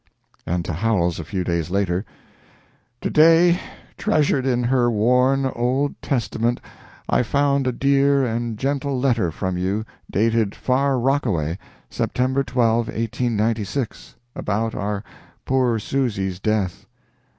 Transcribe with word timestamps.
And 0.47 0.65
to 0.65 0.73
Howells 0.73 1.19
a 1.19 1.23
few 1.23 1.43
days 1.43 1.69
later: 1.69 2.03
"To 3.01 3.11
day, 3.11 3.59
treasured 3.99 4.47
in 4.47 4.63
her 4.63 4.89
worn, 4.89 5.45
old 5.45 5.93
testament, 6.01 6.59
I 7.07 7.21
found 7.21 7.67
a 7.67 7.71
dear 7.71 8.25
and 8.25 8.57
gentle 8.57 8.99
letter 8.99 9.29
from 9.29 9.59
you 9.59 9.85
dated 10.09 10.55
Far 10.55 10.97
Rockaway, 10.97 11.59
September 11.91 12.43
12, 12.43 12.87
1896, 12.87 14.15
about 14.35 14.73
our 14.73 15.03
poor 15.45 15.77
Susy's 15.77 16.39
death. 16.39 16.87